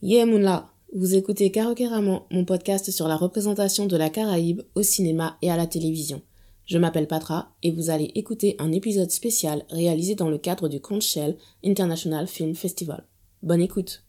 Yeah 0.00 0.26
Moonla, 0.26 0.70
vous 0.94 1.16
écoutez 1.16 1.50
Karaoke 1.50 1.82
mon 2.30 2.44
podcast 2.44 2.92
sur 2.92 3.08
la 3.08 3.16
représentation 3.16 3.86
de 3.86 3.96
la 3.96 4.10
Caraïbe 4.10 4.62
au 4.76 4.84
cinéma 4.84 5.36
et 5.42 5.50
à 5.50 5.56
la 5.56 5.66
télévision. 5.66 6.22
Je 6.66 6.78
m'appelle 6.78 7.08
Patra 7.08 7.56
et 7.64 7.72
vous 7.72 7.90
allez 7.90 8.12
écouter 8.14 8.54
un 8.60 8.70
épisode 8.70 9.10
spécial 9.10 9.64
réalisé 9.70 10.14
dans 10.14 10.30
le 10.30 10.38
cadre 10.38 10.68
du 10.68 10.80
Conch 10.80 11.02
Shell 11.02 11.36
International 11.64 12.28
Film 12.28 12.54
Festival. 12.54 13.08
Bonne 13.42 13.60
écoute. 13.60 14.04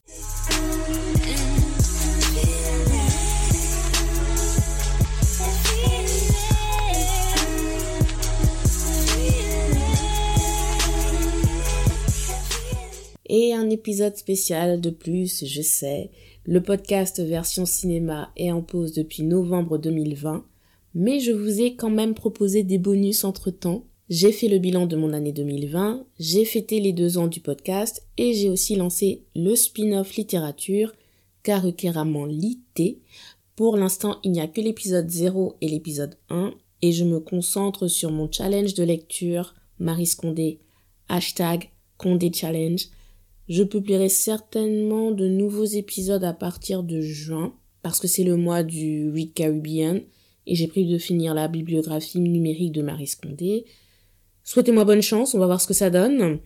Et 13.31 13.53
un 13.53 13.69
épisode 13.69 14.17
spécial 14.17 14.81
de 14.81 14.89
plus, 14.89 15.45
je 15.45 15.61
sais. 15.61 16.09
Le 16.45 16.63
podcast 16.63 17.21
version 17.21 17.67
cinéma 17.67 18.31
est 18.35 18.51
en 18.51 18.63
pause 18.63 18.93
depuis 18.93 19.21
novembre 19.21 19.77
2020, 19.77 20.43
mais 20.95 21.19
je 21.19 21.31
vous 21.31 21.61
ai 21.61 21.75
quand 21.75 21.91
même 21.91 22.15
proposé 22.15 22.63
des 22.63 22.79
bonus 22.79 23.23
entre 23.23 23.51
temps. 23.51 23.85
J'ai 24.09 24.31
fait 24.31 24.47
le 24.47 24.57
bilan 24.57 24.87
de 24.87 24.95
mon 24.95 25.13
année 25.13 25.31
2020, 25.31 26.07
j'ai 26.19 26.43
fêté 26.43 26.79
les 26.79 26.91
deux 26.91 27.19
ans 27.19 27.27
du 27.27 27.39
podcast 27.39 28.03
et 28.17 28.33
j'ai 28.33 28.49
aussi 28.49 28.75
lancé 28.75 29.21
le 29.35 29.55
spin-off 29.55 30.15
littérature 30.15 30.91
Karukeraman 31.43 32.25
Lité. 32.25 32.97
Pour 33.55 33.77
l'instant, 33.77 34.17
il 34.23 34.31
n'y 34.31 34.41
a 34.41 34.47
que 34.47 34.59
l'épisode 34.59 35.07
0 35.07 35.55
et 35.61 35.67
l'épisode 35.67 36.17
1 36.31 36.51
et 36.81 36.91
je 36.91 37.03
me 37.03 37.19
concentre 37.19 37.87
sur 37.87 38.09
mon 38.09 38.31
challenge 38.31 38.73
de 38.73 38.83
lecture 38.83 39.53
Marie 39.77 40.09
Condé, 40.17 40.61
hashtag 41.09 41.69
Condé 41.99 42.31
Challenge 42.33 42.89
je 43.49 43.63
publierai 43.63 44.09
certainement 44.09 45.11
de 45.11 45.27
nouveaux 45.27 45.65
épisodes 45.65 46.23
à 46.23 46.33
partir 46.33 46.83
de 46.83 47.01
juin, 47.01 47.53
parce 47.81 47.99
que 47.99 48.07
c'est 48.07 48.23
le 48.23 48.37
mois 48.37 48.63
du 48.63 49.09
Week 49.09 49.33
Caribbean, 49.33 50.01
et 50.45 50.55
j'ai 50.55 50.67
prévu 50.67 50.87
de 50.87 50.97
finir 50.97 51.33
la 51.33 51.47
bibliographie 51.47 52.19
numérique 52.19 52.71
de 52.71 52.81
Marie 52.81 53.07
Scondé. 53.07 53.65
Souhaitez-moi 54.43 54.85
bonne 54.85 55.01
chance, 55.01 55.33
on 55.33 55.39
va 55.39 55.47
voir 55.47 55.61
ce 55.61 55.67
que 55.67 55.73
ça 55.73 55.89
donne. 55.89 56.39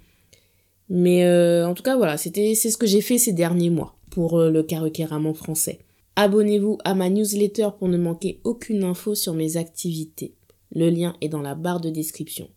Mais 0.89 1.25
euh, 1.25 1.67
en 1.67 1.73
tout 1.73 1.83
cas, 1.83 1.95
voilà, 1.95 2.17
c'est 2.17 2.53
ce 2.53 2.77
que 2.77 2.87
j'ai 2.87 3.01
fait 3.01 3.17
ces 3.17 3.33
derniers 3.33 3.69
mois 3.69 3.95
pour 4.09 4.39
euh, 4.39 4.49
le 4.49 4.63
Caroqueraman 4.63 5.33
français. 5.33 5.79
Abonnez-vous 6.15 6.77
à 6.83 6.93
ma 6.95 7.09
newsletter 7.09 7.69
pour 7.79 7.87
ne 7.87 7.97
manquer 7.97 8.39
aucune 8.43 8.83
info 8.83 9.15
sur 9.15 9.33
mes 9.33 9.57
activités. 9.57 10.35
Le 10.75 10.89
lien 10.89 11.15
est 11.21 11.29
dans 11.29 11.41
la 11.41 11.55
barre 11.55 11.81
de 11.81 11.89
description. 11.89 12.49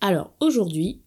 Alors 0.00 0.34
aujourd'hui, 0.40 1.00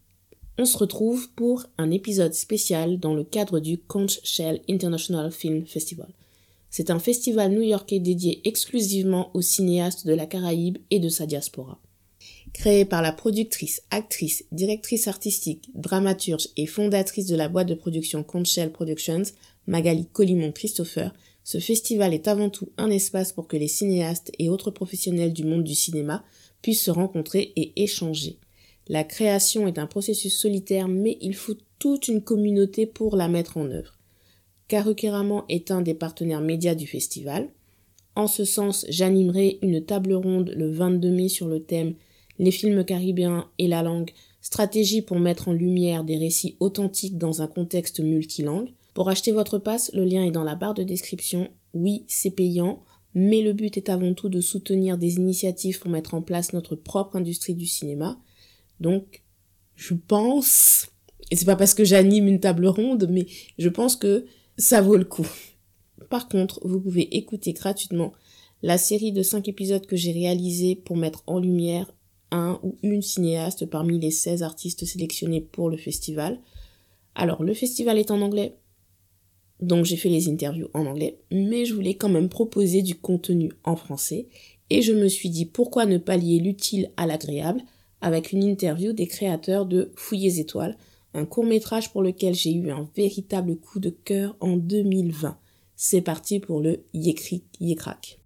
on 0.58 0.64
se 0.64 0.78
retrouve 0.78 1.28
pour 1.34 1.66
un 1.76 1.90
épisode 1.90 2.32
spécial 2.32 2.98
dans 2.98 3.14
le 3.14 3.24
cadre 3.24 3.60
du 3.60 3.78
Conch 3.78 4.20
Shell 4.24 4.62
International 4.68 5.30
Film 5.30 5.66
Festival. 5.66 6.08
C'est 6.70 6.90
un 6.90 6.98
festival 6.98 7.52
new-yorkais 7.52 7.98
dédié 7.98 8.40
exclusivement 8.44 9.30
aux 9.34 9.42
cinéastes 9.42 10.06
de 10.06 10.14
la 10.14 10.26
Caraïbe 10.26 10.78
et 10.90 10.98
de 10.98 11.08
sa 11.08 11.26
diaspora. 11.26 11.78
Créé 12.52 12.84
par 12.86 13.02
la 13.02 13.12
productrice, 13.12 13.82
actrice, 13.90 14.44
directrice 14.50 15.08
artistique, 15.08 15.68
dramaturge 15.74 16.48
et 16.56 16.66
fondatrice 16.66 17.26
de 17.26 17.36
la 17.36 17.48
boîte 17.48 17.68
de 17.68 17.74
production 17.74 18.22
Conch 18.22 18.50
Shell 18.50 18.72
Productions, 18.72 19.24
Magali 19.66 20.06
Colimon 20.06 20.52
Christopher, 20.52 21.12
ce 21.44 21.58
festival 21.58 22.14
est 22.14 22.28
avant 22.28 22.50
tout 22.50 22.70
un 22.78 22.90
espace 22.90 23.32
pour 23.32 23.46
que 23.46 23.56
les 23.56 23.68
cinéastes 23.68 24.32
et 24.38 24.48
autres 24.48 24.70
professionnels 24.70 25.32
du 25.32 25.44
monde 25.44 25.64
du 25.64 25.74
cinéma 25.74 26.24
puissent 26.62 26.82
se 26.82 26.90
rencontrer 26.90 27.52
et 27.56 27.72
échanger. 27.82 28.38
La 28.88 29.02
création 29.02 29.66
est 29.66 29.78
un 29.78 29.86
processus 29.86 30.38
solitaire, 30.38 30.86
mais 30.86 31.18
il 31.20 31.34
faut 31.34 31.56
toute 31.78 32.08
une 32.08 32.22
communauté 32.22 32.86
pour 32.86 33.16
la 33.16 33.28
mettre 33.28 33.56
en 33.56 33.70
œuvre. 33.70 33.98
Karukeraman 34.68 35.44
est 35.48 35.70
un 35.70 35.82
des 35.82 35.94
partenaires 35.94 36.40
médias 36.40 36.74
du 36.74 36.86
festival. 36.86 37.48
En 38.14 38.28
ce 38.28 38.44
sens, 38.44 38.86
j'animerai 38.88 39.58
une 39.62 39.84
table 39.84 40.14
ronde 40.14 40.52
le 40.56 40.70
22 40.70 41.10
mai 41.10 41.28
sur 41.28 41.48
le 41.48 41.62
thème 41.62 41.94
Les 42.38 42.50
films 42.50 42.84
caribéens 42.84 43.48
et 43.58 43.68
la 43.68 43.82
langue, 43.82 44.12
stratégie 44.40 45.02
pour 45.02 45.18
mettre 45.18 45.48
en 45.48 45.52
lumière 45.52 46.04
des 46.04 46.18
récits 46.18 46.56
authentiques 46.60 47.18
dans 47.18 47.42
un 47.42 47.46
contexte 47.46 48.00
multilingue. 48.00 48.72
Pour 48.94 49.08
acheter 49.08 49.32
votre 49.32 49.58
passe, 49.58 49.90
le 49.94 50.04
lien 50.04 50.24
est 50.24 50.30
dans 50.30 50.44
la 50.44 50.54
barre 50.54 50.74
de 50.74 50.82
description. 50.82 51.48
Oui, 51.74 52.04
c'est 52.06 52.30
payant, 52.30 52.82
mais 53.14 53.42
le 53.42 53.52
but 53.52 53.76
est 53.76 53.88
avant 53.88 54.14
tout 54.14 54.28
de 54.28 54.40
soutenir 54.40 54.96
des 54.96 55.16
initiatives 55.16 55.80
pour 55.80 55.90
mettre 55.90 56.14
en 56.14 56.22
place 56.22 56.52
notre 56.52 56.76
propre 56.76 57.16
industrie 57.16 57.54
du 57.54 57.66
cinéma. 57.66 58.18
Donc, 58.80 59.22
je 59.74 59.94
pense, 59.94 60.86
et 61.30 61.36
c'est 61.36 61.44
pas 61.44 61.56
parce 61.56 61.74
que 61.74 61.84
j'anime 61.84 62.28
une 62.28 62.40
table 62.40 62.66
ronde, 62.66 63.08
mais 63.10 63.26
je 63.58 63.68
pense 63.68 63.96
que 63.96 64.26
ça 64.58 64.80
vaut 64.80 64.96
le 64.96 65.04
coup. 65.04 65.28
Par 66.08 66.28
contre, 66.28 66.60
vous 66.64 66.80
pouvez 66.80 67.16
écouter 67.16 67.52
gratuitement 67.52 68.12
la 68.62 68.78
série 68.78 69.12
de 69.12 69.22
5 69.22 69.48
épisodes 69.48 69.86
que 69.86 69.96
j'ai 69.96 70.12
réalisé 70.12 70.76
pour 70.76 70.96
mettre 70.96 71.22
en 71.26 71.38
lumière 71.38 71.92
un 72.30 72.58
ou 72.62 72.76
une 72.82 73.02
cinéaste 73.02 73.66
parmi 73.66 73.98
les 73.98 74.10
16 74.10 74.42
artistes 74.42 74.84
sélectionnés 74.84 75.40
pour 75.40 75.68
le 75.68 75.76
festival. 75.76 76.40
Alors, 77.14 77.42
le 77.42 77.54
festival 77.54 77.98
est 77.98 78.10
en 78.10 78.20
anglais, 78.20 78.56
donc 79.60 79.84
j'ai 79.84 79.96
fait 79.96 80.08
les 80.08 80.28
interviews 80.28 80.68
en 80.74 80.86
anglais, 80.86 81.18
mais 81.30 81.64
je 81.64 81.74
voulais 81.74 81.94
quand 81.94 82.08
même 82.08 82.28
proposer 82.28 82.82
du 82.82 82.94
contenu 82.94 83.52
en 83.64 83.76
français, 83.76 84.28
et 84.68 84.82
je 84.82 84.92
me 84.92 85.08
suis 85.08 85.30
dit 85.30 85.46
pourquoi 85.46 85.86
ne 85.86 85.98
pas 85.98 86.16
lier 86.16 86.40
l'utile 86.40 86.90
à 86.96 87.06
l'agréable 87.06 87.62
avec 88.06 88.30
une 88.30 88.44
interview 88.44 88.92
des 88.92 89.08
créateurs 89.08 89.66
de 89.66 89.90
Fouillez 89.96 90.38
étoiles, 90.38 90.78
un 91.12 91.24
court 91.24 91.44
métrage 91.44 91.90
pour 91.90 92.02
lequel 92.02 92.34
j'ai 92.36 92.52
eu 92.52 92.70
un 92.70 92.88
véritable 92.94 93.56
coup 93.56 93.80
de 93.80 93.90
cœur 93.90 94.36
en 94.38 94.56
2020. 94.56 95.36
C'est 95.74 96.02
parti 96.02 96.38
pour 96.38 96.60
le 96.60 96.84
Yécrac. 96.94 98.20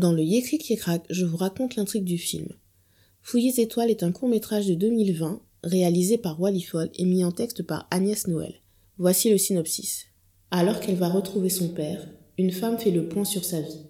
Dans 0.00 0.14
le 0.14 0.22
Yécric 0.22 0.70
Yécrac, 0.70 1.04
je 1.10 1.26
vous 1.26 1.36
raconte 1.36 1.76
l'intrigue 1.76 2.04
du 2.04 2.16
film. 2.16 2.48
Fouillez 3.20 3.60
étoiles 3.60 3.90
est 3.90 4.02
un 4.02 4.12
court-métrage 4.12 4.66
de 4.66 4.72
2020 4.72 5.42
réalisé 5.62 6.16
par 6.16 6.40
Wally 6.40 6.62
Fall 6.62 6.90
et 6.94 7.04
mis 7.04 7.22
en 7.22 7.32
texte 7.32 7.62
par 7.62 7.86
Agnès 7.90 8.26
Noël. 8.26 8.62
Voici 8.96 9.28
le 9.28 9.36
synopsis. 9.36 10.06
Alors 10.50 10.80
qu'elle 10.80 10.94
va 10.96 11.10
retrouver 11.10 11.50
son 11.50 11.68
père, 11.68 12.08
une 12.38 12.50
femme 12.50 12.78
fait 12.78 12.90
le 12.90 13.08
point 13.08 13.26
sur 13.26 13.44
sa 13.44 13.60
vie. 13.60 13.82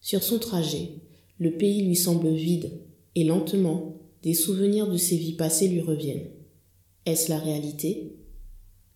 Sur 0.00 0.22
son 0.22 0.38
trajet, 0.38 0.90
le 1.40 1.50
pays 1.50 1.82
lui 1.84 1.96
semble 1.96 2.32
vide 2.32 2.70
et 3.16 3.24
lentement, 3.24 3.96
des 4.22 4.34
souvenirs 4.34 4.88
de 4.88 4.96
ses 4.96 5.16
vies 5.16 5.34
passées 5.34 5.66
lui 5.66 5.80
reviennent. 5.80 6.30
Est-ce 7.04 7.30
la 7.30 7.38
réalité? 7.40 8.14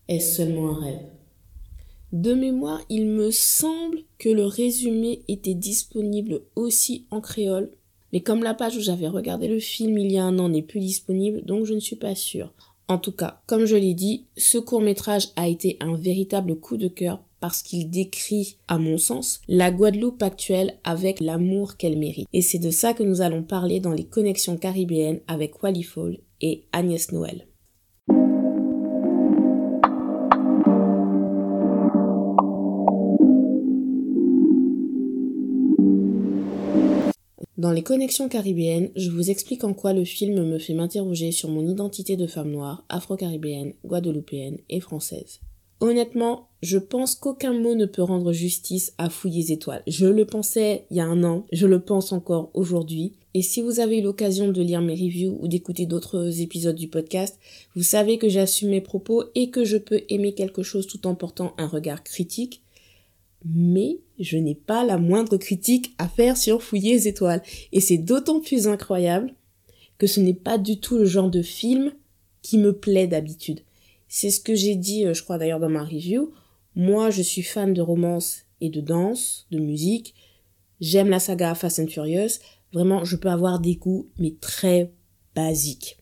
Est-ce 0.07 0.37
seulement 0.37 0.69
un 0.69 0.81
rêve? 0.81 1.12
De 2.13 2.35
mémoire, 2.35 2.83
il 2.89 3.07
me 3.07 3.31
semble 3.31 3.99
que 4.19 4.29
le 4.29 4.45
résumé 4.45 5.23
était 5.29 5.55
disponible 5.55 6.43
aussi 6.57 7.07
en 7.11 7.21
créole, 7.21 7.71
mais 8.13 8.21
comme 8.21 8.43
la 8.43 8.55
page 8.55 8.77
où 8.77 8.81
j'avais 8.81 9.09
regardé 9.09 9.49
le 9.49 9.61
film 9.61 9.97
il 9.97 10.13
y 10.13 10.19
a 10.19 10.25
un 10.25 10.39
an 10.39 10.51
n'est 10.51 10.63
plus 10.63 10.81
disponible, 10.81 11.43
donc 11.45 11.65
je 11.65 11.75
ne 11.75 11.81
suis 11.81 11.97
pas 11.97 12.15
sûre. 12.15 12.53
En 12.89 12.99
tout 12.99 13.13
cas, 13.13 13.41
comme 13.47 13.65
je 13.65 13.77
l'ai 13.77 13.95
dit, 13.95 14.27
ce 14.37 14.59
court 14.59 14.83
métrage 14.83 15.29
a 15.37 15.49
été 15.49 15.79
un 15.81 15.97
véritable 15.97 16.57
coup 16.57 16.77
de 16.77 16.89
cœur 16.89 17.23
parce 17.41 17.63
qu'il 17.63 17.91
décrit, 17.91 18.59
à 18.69 18.79
mon 18.79 18.99
sens, 18.99 19.41
la 19.49 19.73
Guadeloupe 19.73 20.23
actuelle 20.23 20.79
avec 20.85 21.19
l'amour 21.19 21.77
qu'elle 21.77 21.99
mérite. 21.99 22.29
Et 22.33 22.43
c'est 22.43 22.59
de 22.59 22.71
ça 22.71 22.93
que 22.93 23.03
nous 23.03 23.21
allons 23.21 23.43
parler 23.43 23.81
dans 23.81 23.93
les 23.93 24.05
connexions 24.05 24.57
caribéennes 24.57 25.21
avec 25.27 25.63
Wally 25.63 25.83
Fall 25.83 26.19
et 26.41 26.65
Agnès 26.73 27.11
Noël. 27.11 27.47
Dans 37.63 37.71
les 37.71 37.85
connexions 37.85 38.29
caribéennes, 38.29 38.91
je 38.97 39.09
vous 39.09 39.31
explique 39.31 39.63
en 39.63 39.73
quoi 39.73 39.93
le 39.93 40.05
film 40.05 40.43
me 40.43 40.59
fait 40.59 40.75
m'interroger 40.75 41.31
sur 41.31 41.49
mon 41.49 41.65
identité 41.65 42.17
de 42.17 42.27
femme 42.27 42.51
noire, 42.51 42.85
afro-caribéenne, 42.89 43.75
guadeloupéenne 43.85 44.59
et 44.69 44.81
française. 44.81 45.39
Honnêtement, 45.79 46.49
je 46.61 46.79
pense 46.79 47.15
qu'aucun 47.15 47.53
mot 47.53 47.77
ne 47.77 47.87
peut 47.87 48.03
rendre 48.03 48.33
justice 48.33 48.95
à 48.99 49.09
Fouiller 49.09 49.53
étoiles. 49.53 49.85
Je 49.87 50.07
le 50.07 50.25
pensais 50.25 50.87
il 50.91 50.97
y 50.97 51.01
a 51.01 51.07
un 51.07 51.23
an, 51.23 51.47
je 51.53 51.69
le 51.69 51.79
pense 51.79 52.11
encore 52.11 52.51
aujourd'hui. 52.53 53.13
Et 53.33 53.43
si 53.43 53.63
vous 53.63 53.79
avez 53.79 53.99
eu 53.99 54.03
l'occasion 54.03 54.51
de 54.51 54.61
lire 54.61 54.81
mes 54.81 54.97
reviews 54.97 55.39
ou 55.41 55.47
d'écouter 55.47 55.87
d'autres 55.87 56.41
épisodes 56.41 56.75
du 56.75 56.89
podcast, 56.89 57.39
vous 57.77 57.85
savez 57.85 58.19
que 58.19 58.29
j'assume 58.29 58.71
mes 58.71 58.81
propos 58.81 59.23
et 59.37 59.51
que 59.51 59.65
je 59.65 59.77
peux 59.77 60.01
aimer 60.09 60.33
quelque 60.35 60.65
chose 60.65 60.89
tout 60.89 61.07
en 61.07 61.15
portant 61.15 61.55
un 61.59 61.69
regard 61.69 62.03
critique 62.03 62.61
mais 63.45 63.99
je 64.23 64.39
n'ai 64.39 64.55
pas 64.55 64.85
la 64.85 64.99
moindre 64.99 65.37
critique 65.37 65.95
à 65.99 66.09
faire 66.09 66.37
sur 66.37 66.63
Fouiller 66.63 67.09
étoiles. 67.09 67.43
Et 67.73 67.81
c'est 67.81 67.99
d'autant 67.99 68.41
plus 68.41 68.69
incroyable 68.69 69.35
que 69.99 70.07
ce 70.07 70.21
n'est 70.21 70.35
pas 70.35 70.59
du 70.59 70.81
tout 70.81 70.97
le 70.99 71.05
genre 71.05 71.31
de 71.31 71.43
film 71.43 71.93
qui 72.41 72.59
me 72.59 72.73
plaît 72.73 73.07
d'habitude. 73.07 73.61
C'est 74.09 74.31
ce 74.31 74.41
que 74.41 74.55
j'ai 74.55 74.75
dit, 74.75 75.07
euh, 75.07 75.15
je 75.15 75.23
crois 75.23 75.39
d'ailleurs 75.39 75.61
dans 75.61 75.69
ma 75.69 75.85
review. 75.85 76.33
Moi, 76.75 77.11
je 77.11 77.23
suis 77.23 77.43
fan 77.43 77.73
de 77.73 77.83
romance 77.83 78.43
et 78.61 78.69
de 78.69 78.81
danse, 78.81 79.47
de 79.51 79.59
musique. 79.59 80.15
J'aime 80.81 81.09
la 81.09 81.19
saga 81.19 81.55
Fast 81.55 81.79
and 81.79 81.89
Furious. 81.89 82.39
Vraiment, 82.73 83.05
je 83.05 83.17
peux 83.17 83.31
avoir 83.31 83.61
des 83.61 83.77
goûts, 83.77 84.09
mais 84.19 84.35
très 84.41 84.93
basiques. 85.35 85.99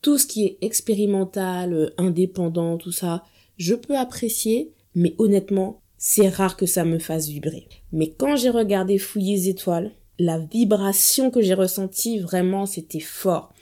Tout 0.00 0.18
ce 0.18 0.26
qui 0.26 0.44
est 0.44 0.58
expérimental, 0.60 1.72
euh, 1.72 1.90
indépendant, 1.98 2.76
tout 2.78 2.92
ça, 2.92 3.24
je 3.56 3.74
peux 3.74 3.96
apprécier, 3.96 4.72
mais 4.94 5.14
honnêtement, 5.18 5.82
c'est 5.98 6.28
rare 6.28 6.56
que 6.56 6.66
ça 6.66 6.84
me 6.84 6.98
fasse 6.98 7.28
vibrer. 7.28 7.68
Mais 7.92 8.10
quand 8.10 8.36
j'ai 8.36 8.50
regardé 8.50 8.98
Fouiller 8.98 9.36
les 9.36 9.48
étoiles, 9.50 9.90
la 10.18 10.38
vibration 10.38 11.30
que 11.30 11.42
j'ai 11.42 11.54
ressentie, 11.54 12.18
vraiment, 12.20 12.66
c'était 12.66 13.00
fort. 13.00 13.52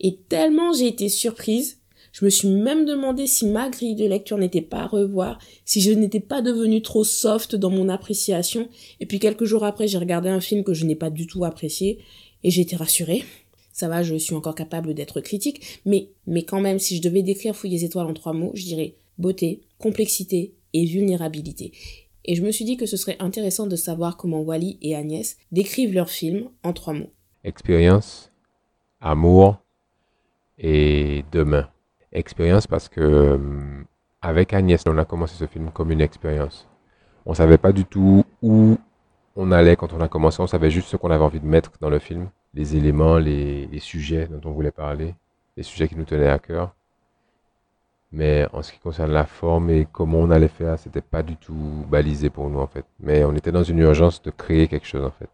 Et 0.00 0.16
tellement 0.28 0.72
j'ai 0.72 0.88
été 0.88 1.08
surprise, 1.08 1.78
je 2.12 2.24
me 2.24 2.30
suis 2.30 2.48
même 2.48 2.84
demandé 2.84 3.26
si 3.26 3.46
ma 3.46 3.68
grille 3.68 3.96
de 3.96 4.06
lecture 4.06 4.38
n'était 4.38 4.62
pas 4.62 4.82
à 4.82 4.86
revoir, 4.86 5.38
si 5.64 5.80
je 5.80 5.90
n'étais 5.90 6.20
pas 6.20 6.42
devenue 6.42 6.80
trop 6.80 7.04
soft 7.04 7.56
dans 7.56 7.70
mon 7.70 7.88
appréciation. 7.88 8.68
Et 9.00 9.06
puis 9.06 9.18
quelques 9.18 9.44
jours 9.44 9.64
après, 9.64 9.88
j'ai 9.88 9.98
regardé 9.98 10.28
un 10.28 10.40
film 10.40 10.62
que 10.62 10.74
je 10.74 10.86
n'ai 10.86 10.94
pas 10.94 11.10
du 11.10 11.26
tout 11.26 11.44
apprécié 11.44 11.98
et 12.44 12.50
j'ai 12.50 12.62
été 12.62 12.76
rassurée. 12.76 13.24
Ça 13.72 13.88
va, 13.88 14.04
je 14.04 14.14
suis 14.14 14.36
encore 14.36 14.54
capable 14.54 14.94
d'être 14.94 15.20
critique, 15.20 15.80
mais, 15.84 16.10
mais 16.28 16.44
quand 16.44 16.60
même, 16.60 16.78
si 16.78 16.96
je 16.96 17.02
devais 17.02 17.24
décrire 17.24 17.56
Fouiller 17.56 17.78
les 17.78 17.84
étoiles 17.84 18.06
en 18.06 18.14
trois 18.14 18.32
mots, 18.32 18.52
je 18.54 18.62
dirais 18.64 18.94
beauté, 19.18 19.62
complexité 19.78 20.54
et 20.74 20.84
vulnérabilité. 20.84 21.72
Et 22.26 22.34
je 22.34 22.42
me 22.42 22.50
suis 22.50 22.64
dit 22.64 22.76
que 22.76 22.86
ce 22.86 22.96
serait 22.96 23.16
intéressant 23.20 23.66
de 23.66 23.76
savoir 23.76 24.16
comment 24.16 24.40
Wally 24.40 24.78
et 24.82 24.94
Agnès 24.94 25.36
décrivent 25.52 25.94
leur 25.94 26.10
film 26.10 26.48
en 26.62 26.72
trois 26.72 26.92
mots. 26.92 27.12
Expérience, 27.44 28.32
amour 29.00 29.58
et 30.58 31.24
demain. 31.32 31.68
Expérience 32.12 32.66
parce 32.66 32.88
que 32.88 33.00
euh, 33.00 33.38
avec 34.22 34.52
Agnès, 34.54 34.82
on 34.86 34.96
a 34.98 35.04
commencé 35.04 35.34
ce 35.36 35.46
film 35.46 35.70
comme 35.70 35.90
une 35.90 36.00
expérience. 36.00 36.66
On 37.26 37.34
savait 37.34 37.58
pas 37.58 37.72
du 37.72 37.84
tout 37.84 38.24
où 38.42 38.76
on 39.36 39.52
allait 39.52 39.76
quand 39.76 39.92
on 39.92 40.00
a 40.00 40.08
commencé, 40.08 40.40
on 40.40 40.46
savait 40.46 40.70
juste 40.70 40.88
ce 40.88 40.96
qu'on 40.96 41.10
avait 41.10 41.24
envie 41.24 41.40
de 41.40 41.46
mettre 41.46 41.72
dans 41.80 41.90
le 41.90 41.98
film, 41.98 42.30
les 42.54 42.76
éléments, 42.76 43.18
les 43.18 43.80
sujets 43.80 44.28
dont 44.28 44.48
on 44.48 44.52
voulait 44.52 44.70
parler, 44.70 45.14
les 45.56 45.62
sujets 45.62 45.88
qui 45.88 45.96
nous 45.96 46.04
tenaient 46.04 46.28
à 46.28 46.38
cœur. 46.38 46.74
Mais 48.14 48.46
en 48.52 48.62
ce 48.62 48.72
qui 48.72 48.78
concerne 48.78 49.10
la 49.10 49.26
forme 49.26 49.70
et 49.70 49.88
comment 49.90 50.18
on 50.18 50.30
allait 50.30 50.46
faire, 50.48 50.78
c'était 50.78 51.00
pas 51.00 51.22
du 51.24 51.36
tout 51.36 51.84
balisé 51.90 52.30
pour 52.30 52.48
nous 52.48 52.60
en 52.60 52.68
fait. 52.68 52.84
Mais 53.00 53.24
on 53.24 53.34
était 53.34 53.50
dans 53.50 53.64
une 53.64 53.80
urgence 53.80 54.22
de 54.22 54.30
créer 54.30 54.68
quelque 54.68 54.86
chose 54.86 55.04
en 55.04 55.10
fait. 55.10 55.28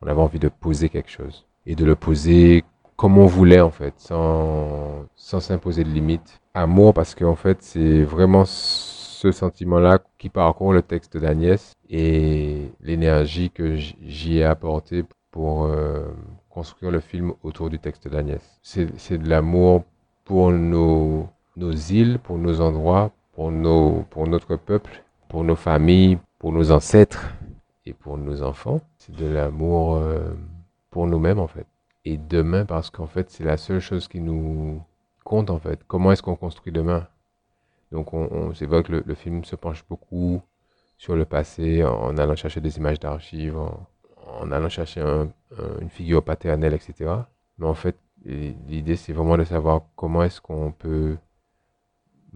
On 0.00 0.06
avait 0.06 0.20
envie 0.20 0.38
de 0.38 0.48
poser 0.48 0.88
quelque 0.88 1.10
chose 1.10 1.46
et 1.66 1.74
de 1.74 1.84
le 1.84 1.94
poser 1.96 2.64
comme 2.96 3.18
on 3.18 3.26
voulait 3.26 3.60
en 3.60 3.70
fait, 3.70 3.92
sans 3.98 5.04
sans 5.16 5.40
s'imposer 5.40 5.84
de 5.84 5.90
limites. 5.90 6.40
Amour 6.54 6.94
parce 6.94 7.14
qu'en 7.14 7.36
fait 7.36 7.58
c'est 7.62 8.02
vraiment 8.04 8.44
ce 8.46 9.30
sentiment-là 9.30 9.98
qui 10.16 10.30
parcourt 10.30 10.72
le 10.72 10.82
texte 10.82 11.18
d'Agnès 11.18 11.74
et 11.90 12.72
l'énergie 12.80 13.50
que 13.50 13.76
j'y 13.76 14.38
ai 14.38 14.44
apportée 14.44 15.04
pour 15.30 15.64
euh, 15.64 16.06
construire 16.48 16.90
le 16.90 17.00
film 17.00 17.34
autour 17.42 17.68
du 17.68 17.78
texte 17.78 18.08
d'Agnès. 18.08 18.42
C'est 18.62 19.18
de 19.18 19.28
l'amour 19.28 19.84
pour 20.24 20.52
nos 20.52 21.28
nos 21.58 21.72
îles, 21.72 22.18
pour 22.18 22.38
nos 22.38 22.60
endroits, 22.60 23.10
pour, 23.32 23.50
nos, 23.50 24.04
pour 24.10 24.26
notre 24.26 24.56
peuple, 24.56 25.02
pour 25.28 25.44
nos 25.44 25.56
familles, 25.56 26.18
pour 26.38 26.52
nos 26.52 26.70
ancêtres 26.70 27.34
et 27.84 27.92
pour 27.92 28.16
nos 28.16 28.42
enfants. 28.42 28.80
C'est 28.96 29.14
de 29.14 29.26
l'amour 29.26 29.96
euh, 29.96 30.34
pour 30.90 31.06
nous-mêmes 31.06 31.40
en 31.40 31.48
fait. 31.48 31.66
Et 32.04 32.16
demain 32.16 32.64
parce 32.64 32.90
qu'en 32.90 33.06
fait 33.06 33.30
c'est 33.30 33.44
la 33.44 33.56
seule 33.56 33.80
chose 33.80 34.08
qui 34.08 34.20
nous 34.20 34.80
compte 35.24 35.50
en 35.50 35.58
fait. 35.58 35.80
Comment 35.86 36.12
est-ce 36.12 36.22
qu'on 36.22 36.36
construit 36.36 36.72
demain? 36.72 37.06
Donc 37.92 38.12
on, 38.14 38.28
on 38.30 38.82
que 38.82 39.02
le, 39.04 39.14
film 39.14 39.44
se 39.44 39.56
penche 39.56 39.84
beaucoup 39.88 40.42
sur 40.96 41.16
le 41.16 41.24
passé 41.24 41.84
en, 41.84 42.16
allant 42.18 42.36
chercher 42.36 42.60
des 42.60 42.76
images 42.76 43.00
d'archives, 43.00 43.56
en, 43.58 44.52
allant 44.52 44.68
chercher 44.68 45.00
une 45.80 45.88
figure 45.88 46.22
paternelle, 46.22 46.74
etc. 46.74 47.10
Mais 47.58 47.66
en 47.66 47.74
fait 47.74 47.96
l'idée 48.24 48.96
c'est 48.96 49.12
vraiment 49.12 49.36
de 49.38 49.44
savoir 49.44 49.82
comment 49.96 50.22
est-ce 50.22 50.40
qu'on 50.40 50.72
peut 50.72 51.16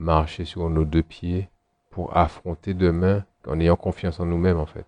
marcher 0.03 0.45
sur 0.45 0.69
nos 0.69 0.85
deux 0.85 1.03
pieds 1.03 1.49
pour 1.91 2.17
affronter 2.17 2.75
demain 2.75 3.25
en 3.47 3.59
ayant 3.61 3.77
confiance 3.77 4.21
en 4.21 4.27
nous-mêmes 4.27 4.59
en 4.59 4.67
fait. 4.67 4.87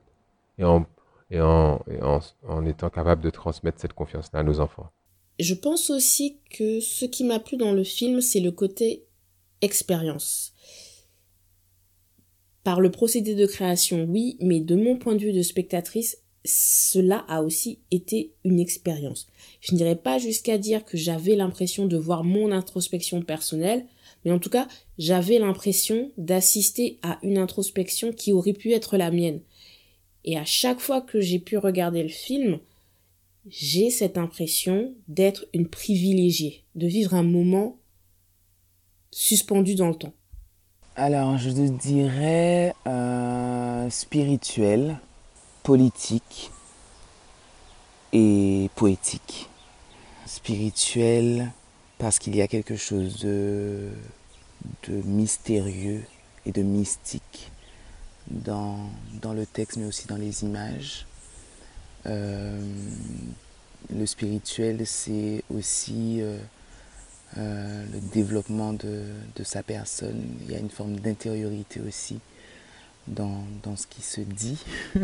Et 0.58 0.64
en, 0.64 0.86
et 1.30 1.40
en, 1.40 1.80
en, 2.46 2.66
étant 2.66 2.90
capable 2.90 3.22
de 3.22 3.30
transmettre 3.30 3.80
cette 3.80 3.92
confiance-là 3.92 4.40
à 4.40 4.42
nos 4.42 4.60
enfants. 4.60 4.90
Je 5.40 5.54
pense 5.54 5.90
aussi 5.90 6.38
que 6.50 6.80
ce 6.80 7.04
qui 7.04 7.24
m'a 7.24 7.40
plu 7.40 7.56
dans 7.56 7.72
le 7.72 7.82
film, 7.82 8.20
c'est 8.20 8.40
le 8.40 8.52
côté 8.52 9.04
expérience. 9.62 10.52
Par 12.62 12.80
le 12.80 12.90
procédé 12.90 13.34
de 13.34 13.46
création, 13.46 14.04
oui, 14.08 14.36
mais 14.40 14.60
de 14.60 14.76
mon 14.76 14.96
point 14.96 15.16
de 15.16 15.20
vue 15.20 15.32
de 15.32 15.42
spectatrice, 15.42 16.18
cela 16.44 17.24
a 17.28 17.42
aussi 17.42 17.80
été 17.90 18.34
une 18.44 18.60
expérience. 18.60 19.26
Je 19.60 19.74
n'irai 19.74 19.96
pas 19.96 20.18
jusqu'à 20.18 20.56
dire 20.56 20.84
que 20.84 20.96
j'avais 20.96 21.36
l'impression 21.36 21.86
de 21.86 21.96
voir 21.96 22.22
mon 22.22 22.52
introspection 22.52 23.22
personnelle, 23.22 23.86
mais 24.24 24.32
en 24.32 24.38
tout 24.38 24.50
cas, 24.50 24.68
j'avais 24.98 25.38
l'impression 25.38 26.10
d'assister 26.16 26.98
à 27.02 27.18
une 27.22 27.38
introspection 27.38 28.12
qui 28.12 28.32
aurait 28.32 28.52
pu 28.52 28.72
être 28.72 28.96
la 28.96 29.10
mienne. 29.10 29.40
Et 30.24 30.38
à 30.38 30.44
chaque 30.44 30.80
fois 30.80 31.02
que 31.02 31.20
j'ai 31.20 31.38
pu 31.38 31.58
regarder 31.58 32.02
le 32.02 32.08
film, 32.08 32.58
j'ai 33.48 33.90
cette 33.90 34.16
impression 34.16 34.94
d'être 35.08 35.46
une 35.52 35.68
privilégiée, 35.68 36.64
de 36.74 36.86
vivre 36.86 37.14
un 37.14 37.22
moment 37.22 37.76
suspendu 39.10 39.74
dans 39.74 39.88
le 39.88 39.94
temps. 39.94 40.14
Alors, 40.96 41.36
je 41.38 41.50
dirais 41.50 42.72
euh, 42.86 43.90
spirituel, 43.90 44.98
politique 45.62 46.50
et 48.12 48.70
poétique. 48.76 49.48
Spirituel, 50.24 51.52
parce 51.98 52.18
qu'il 52.18 52.34
y 52.36 52.42
a 52.42 52.48
quelque 52.48 52.76
chose 52.76 53.20
de, 53.20 53.88
de 54.88 54.94
mystérieux 55.04 56.02
et 56.46 56.52
de 56.52 56.62
mystique 56.62 57.50
dans, 58.30 58.78
dans, 59.20 59.32
le 59.32 59.46
texte, 59.46 59.76
mais 59.76 59.86
aussi 59.86 60.06
dans 60.06 60.16
les 60.16 60.44
images. 60.44 61.06
Euh, 62.06 62.60
le 63.94 64.06
spirituel, 64.06 64.86
c'est 64.86 65.42
aussi 65.50 66.20
euh, 66.20 66.38
euh, 67.38 67.84
le 67.92 68.00
développement 68.12 68.72
de, 68.72 69.04
de, 69.36 69.44
sa 69.44 69.62
personne. 69.62 70.22
Il 70.42 70.52
y 70.52 70.54
a 70.54 70.58
une 70.58 70.70
forme 70.70 70.96
d'intériorité 70.96 71.80
aussi 71.80 72.20
dans, 73.06 73.44
dans, 73.62 73.76
ce 73.76 73.86
qui 73.86 74.02
se 74.02 74.20
dit. 74.20 74.58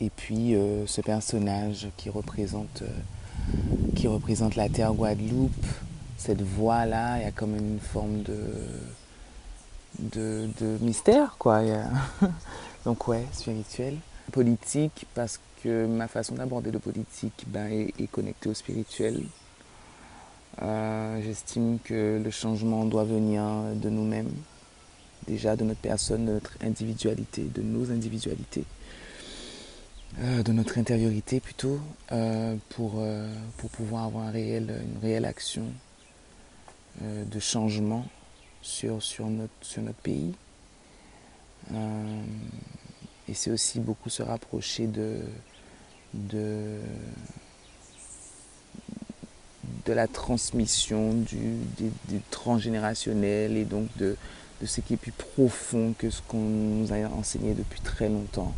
Et 0.00 0.10
puis 0.10 0.54
euh, 0.54 0.86
ce 0.86 1.00
personnage 1.00 1.88
qui 1.96 2.10
représente, 2.10 2.82
euh, 2.82 3.92
qui 3.94 4.08
représente 4.08 4.56
la 4.56 4.68
terre 4.68 4.92
Guadeloupe, 4.92 5.66
cette 6.18 6.42
voix-là, 6.42 7.18
il 7.18 7.24
y 7.24 7.26
a 7.26 7.30
comme 7.30 7.56
une 7.56 7.78
forme 7.78 8.22
de, 8.22 8.36
de, 9.98 10.78
mystère, 10.80 11.36
quoi. 11.38 11.62
Donc 12.84 13.06
ouais, 13.08 13.24
spirituel. 13.32 13.96
Politique, 14.32 15.06
parce 15.14 15.38
que 15.62 15.86
ma 15.86 16.08
façon 16.08 16.34
d'aborder 16.34 16.70
le 16.70 16.78
politique 16.78 17.44
ben, 17.46 17.70
est, 17.70 18.10
connectée 18.10 18.48
au 18.48 18.54
spirituel. 18.54 19.22
Euh, 20.62 21.20
j'estime 21.22 21.78
que 21.82 22.20
le 22.22 22.30
changement 22.30 22.84
doit 22.84 23.04
venir 23.04 23.42
de 23.74 23.90
nous-mêmes, 23.90 24.32
déjà 25.26 25.56
de 25.56 25.64
notre 25.64 25.80
personne, 25.80 26.26
de 26.26 26.32
notre 26.32 26.52
individualité, 26.62 27.42
de 27.54 27.62
nos 27.62 27.90
individualités. 27.90 28.64
Euh, 30.22 30.44
de 30.44 30.52
notre 30.52 30.78
intériorité 30.78 31.40
plutôt, 31.40 31.80
euh, 32.12 32.54
pour, 32.68 32.94
euh, 32.98 33.28
pour 33.56 33.68
pouvoir 33.70 34.04
avoir 34.04 34.28
une 34.36 34.98
réelle 35.02 35.24
action 35.24 35.64
de 37.00 37.40
changement 37.40 38.06
sur, 38.62 39.00
notre, 39.26 39.52
sur 39.60 39.82
pays. 40.04 40.32
et 41.72 43.34
c'est 43.34 43.50
aussi 43.50 43.80
beaucoup 43.80 44.08
se 44.08 44.22
rapprocher 44.22 44.86
de, 44.86 45.18
la 49.88 50.06
transmission 50.06 51.14
du, 51.14 51.58
transgénérationnel 52.30 53.56
et 53.56 53.64
donc 53.64 53.88
de 53.98 54.16
ce 54.64 54.80
qui 54.80 54.94
est 54.94 54.98
plus 54.98 55.10
profond 55.10 55.92
que 55.98 56.10
ce 56.10 56.22
qu'on 56.22 56.38
nous 56.38 56.92
a 56.92 56.98
enseigné 57.08 57.54
depuis 57.54 57.80
très 57.80 58.08
longtemps. 58.08 58.54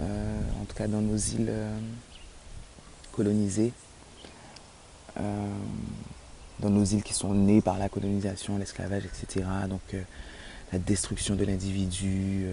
Euh, 0.00 0.40
en 0.60 0.64
tout 0.64 0.74
cas 0.74 0.88
dans 0.88 1.00
nos 1.00 1.16
îles 1.16 1.48
euh, 1.48 1.78
colonisées, 3.12 3.72
euh, 5.18 5.50
dans 6.60 6.68
nos 6.68 6.84
îles 6.84 7.02
qui 7.02 7.14
sont 7.14 7.32
nées 7.32 7.62
par 7.62 7.78
la 7.78 7.88
colonisation, 7.88 8.58
l'esclavage, 8.58 9.04
etc. 9.06 9.46
Donc 9.68 9.96
la 10.72 10.78
destruction 10.78 11.34
de 11.34 11.44
l'individu, 11.44 12.46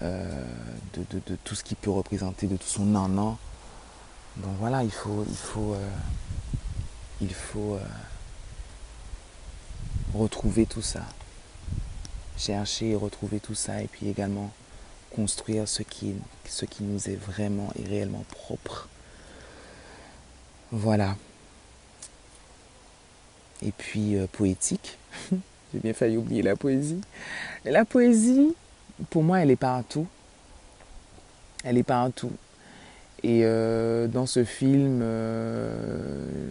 de, 0.00 1.36
tout 1.44 1.54
ce 1.54 1.64
qui 1.64 1.74
peut 1.74 1.90
représenter, 1.90 2.46
de 2.46 2.56
tout 2.56 2.66
son 2.66 2.84
nan 2.84 3.14
Donc 3.14 3.36
voilà, 4.60 4.84
il 4.84 4.92
faut, 4.92 5.24
il 5.28 5.36
faut, 5.36 5.76
il 7.20 7.34
faut 7.34 7.78
retrouver 10.14 10.66
tout 10.66 10.82
ça, 10.82 11.02
chercher 12.36 12.90
et 12.90 12.96
retrouver 12.96 13.40
tout 13.40 13.54
ça, 13.54 13.82
et 13.82 13.88
puis 13.88 14.08
également 14.08 14.52
construire 15.14 15.68
ce 15.68 15.82
qui, 15.82 16.14
nous 16.80 17.08
est 17.08 17.16
vraiment 17.16 17.72
et 17.78 17.86
réellement 17.86 18.24
propre. 18.30 18.88
Voilà. 20.70 21.16
Et 23.62 23.72
puis 23.72 24.16
euh, 24.16 24.26
poétique. 24.30 24.98
J'ai 25.72 25.80
bien 25.80 25.92
failli 25.92 26.16
oublier 26.16 26.42
la 26.42 26.56
poésie. 26.56 27.00
la 27.64 27.84
poésie, 27.84 28.54
pour 29.10 29.22
moi, 29.22 29.40
elle 29.40 29.50
est 29.50 29.56
partout. 29.56 30.06
Elle 31.64 31.76
est 31.76 31.82
partout. 31.82 32.32
Et 33.22 33.40
euh, 33.42 34.06
dans 34.06 34.26
ce 34.26 34.44
film, 34.44 35.00
euh, 35.02 36.50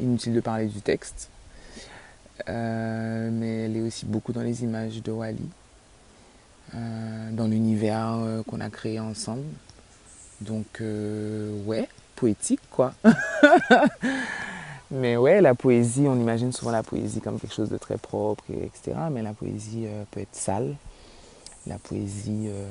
inutile 0.00 0.34
de 0.34 0.40
parler 0.40 0.66
du 0.66 0.80
texte, 0.80 1.28
mais 2.46 3.64
elle 3.64 3.76
est 3.76 3.82
aussi 3.82 4.06
beaucoup 4.06 4.32
dans 4.32 4.40
les 4.40 4.62
images 4.62 5.02
de 5.02 5.12
Wally, 5.12 5.46
dans 6.72 7.46
l'univers 7.46 8.18
qu'on 8.46 8.60
a 8.60 8.70
créé 8.70 9.00
ensemble. 9.00 9.44
Donc, 10.40 10.80
ouais, 10.80 11.88
poétique, 12.16 12.60
quoi. 12.70 12.94
Mais 14.90 15.16
ouais, 15.18 15.40
la 15.42 15.54
poésie, 15.54 16.06
on 16.08 16.18
imagine 16.18 16.52
souvent 16.52 16.70
la 16.70 16.82
poésie 16.82 17.20
comme 17.20 17.38
quelque 17.38 17.52
chose 17.52 17.68
de 17.68 17.76
très 17.76 17.98
propre, 17.98 18.44
etc. 18.50 18.96
Mais 19.10 19.22
la 19.22 19.34
poésie 19.34 19.84
euh, 19.86 20.04
peut 20.10 20.20
être 20.20 20.34
sale. 20.34 20.76
La 21.66 21.78
poésie, 21.78 22.46
euh, 22.48 22.66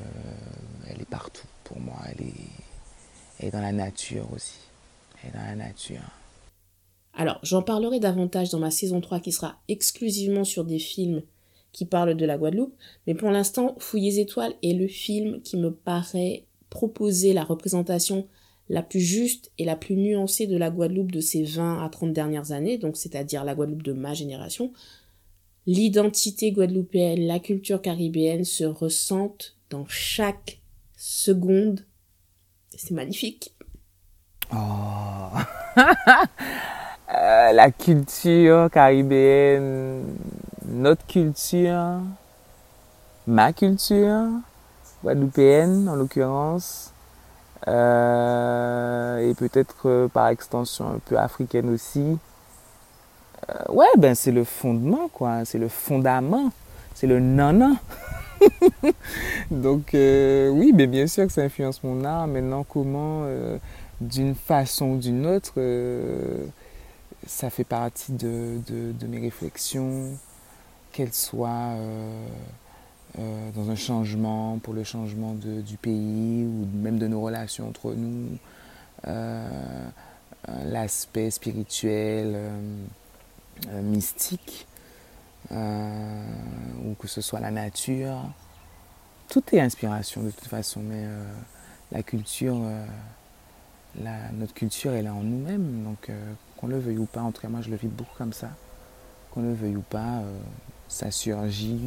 elle 0.88 1.00
est 1.00 1.10
partout 1.10 1.46
pour 1.64 1.80
moi. 1.80 1.98
Elle 2.08 2.28
est, 2.28 2.34
elle 3.40 3.48
est 3.50 3.52
dans 3.52 3.62
la 3.62 3.72
nature 3.72 4.26
aussi. 4.34 4.58
Elle 5.22 5.30
est 5.30 5.34
dans 5.34 5.46
la 5.46 5.56
nature. 5.56 6.02
Alors, 7.14 7.40
j'en 7.44 7.62
parlerai 7.62 8.00
davantage 8.00 8.50
dans 8.50 8.60
ma 8.60 8.72
saison 8.72 9.00
3 9.00 9.20
qui 9.20 9.32
sera 9.32 9.58
exclusivement 9.68 10.44
sur 10.44 10.66
des 10.66 10.80
films 10.80 11.22
qui 11.78 11.86
parlent 11.86 12.16
de 12.16 12.26
la 12.26 12.40
Guadeloupe. 12.40 12.74
Mais 13.06 13.14
pour 13.14 13.30
l'instant, 13.30 13.76
Fouilles 13.78 14.20
étoiles 14.20 14.56
est 14.64 14.74
le 14.74 14.88
film 14.88 15.42
qui 15.44 15.58
me 15.58 15.72
paraît 15.72 16.48
proposer 16.72 17.34
la 17.34 17.44
représentation 17.44 18.28
la 18.68 18.82
plus 18.82 19.00
juste 19.00 19.52
et 19.60 19.64
la 19.64 19.76
plus 19.76 19.96
nuancée 19.96 20.48
de 20.48 20.58
la 20.58 20.72
Guadeloupe 20.72 21.12
de 21.12 21.20
ces 21.20 21.44
20 21.44 21.84
à 21.84 21.88
30 21.88 22.14
dernières 22.14 22.52
années, 22.52 22.80
donc 22.80 22.98
c'est-à-dire 22.98 23.44
la 23.44 23.54
Guadeloupe 23.54 23.84
de 23.84 23.94
ma 23.94 24.16
génération, 24.16 24.74
l'identité 25.68 26.52
guadeloupéenne, 26.52 27.28
la 27.28 27.38
culture 27.38 27.80
caribéenne 27.80 28.44
se 28.44 28.64
ressentent 28.64 29.56
dans 29.70 29.86
chaque 29.88 30.60
seconde. 30.98 31.82
C'est 32.76 32.92
magnifique. 32.92 33.54
Oh. 34.52 34.58
Euh, 37.16 37.54
la 37.54 37.72
culture 37.72 38.70
caribéenne, 38.70 40.04
notre 40.68 41.06
culture, 41.06 42.00
ma 43.26 43.54
culture, 43.54 44.26
guadeloupéenne 45.04 45.88
en 45.90 45.96
l'occurrence, 45.96 46.94
euh, 47.68 49.30
et 49.30 49.34
peut-être 49.34 49.76
euh, 49.86 50.08
par 50.08 50.28
extension 50.28 50.88
un 50.90 51.00
peu 51.00 51.18
africaine 51.18 51.70
aussi. 51.70 52.18
Euh, 53.50 53.72
ouais, 53.72 53.86
ben 53.98 54.16
c'est 54.16 54.32
le 54.32 54.44
fondement, 54.44 55.08
quoi. 55.10 55.46
C'est 55.46 55.58
le 55.58 55.70
fondament. 55.70 56.52
C'est 56.94 57.08
le 57.08 57.20
nana. 57.20 57.74
Donc 59.52 59.90
oui, 59.94 60.72
mais 60.76 60.88
bien 60.88 61.08
sûr 61.08 61.26
que 61.28 61.34
ça 61.34 61.42
influence 61.42 61.84
mon 61.84 62.04
art. 62.04 62.28
Maintenant, 62.28 62.64
comment, 62.64 63.26
d'une 64.02 64.36
façon 64.36 64.86
ou 64.92 64.98
d'une 64.98 65.26
autre, 65.28 65.54
ça 67.26 67.50
fait 67.50 67.64
partie 67.64 68.12
de 68.14 69.06
mes 69.08 69.20
réflexions, 69.20 70.12
qu'elles 70.98 71.14
soient 71.14 71.76
euh, 73.20 73.52
dans 73.52 73.70
un 73.70 73.76
changement, 73.76 74.58
pour 74.58 74.74
le 74.74 74.84
changement 74.84 75.36
du 75.36 75.78
pays 75.78 76.44
ou 76.44 76.68
même 76.74 76.98
de 76.98 77.06
nos 77.06 77.22
relations 77.22 77.68
entre 77.68 77.94
nous, 77.94 78.30
euh, 79.08 79.88
l'aspect 80.66 81.30
spirituel, 81.30 82.34
euh, 82.36 83.82
mystique, 83.84 84.66
ou 85.52 86.96
que 87.00 87.08
ce 87.08 87.22
soit 87.22 87.40
la 87.40 87.52
nature. 87.52 88.18
Tout 89.30 89.44
est 89.54 89.60
inspiration 89.60 90.24
de 90.24 90.32
toute 90.32 90.48
façon, 90.48 90.82
mais 90.82 91.06
la 91.92 92.02
culture, 92.02 92.58
notre 94.34 94.54
culture, 94.56 94.94
elle 94.94 95.06
est 95.06 95.10
en 95.10 95.22
nous-mêmes. 95.22 95.84
Donc, 95.84 96.12
qu'on 96.58 96.68
le 96.68 96.80
veuille 96.80 96.98
ou 96.98 97.06
pas, 97.06 97.22
en 97.22 97.32
tout 97.32 97.42
cas, 97.42 97.50
moi 97.50 97.62
je 97.62 97.70
le 97.70 97.78
vis 97.78 97.88
beaucoup 97.88 98.18
comme 98.18 98.34
ça. 98.34 98.50
Qu'on 99.38 99.44
le 99.44 99.54
veuille 99.54 99.76
ou 99.76 99.84
pas, 99.88 100.24
ça 100.88 101.12
surgit 101.12 101.78